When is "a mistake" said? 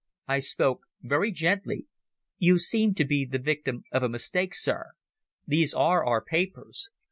4.01-4.55